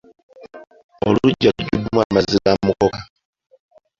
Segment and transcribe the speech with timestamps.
[1.07, 2.99] Oluggya lujjuddemu amazzi ga mukoka.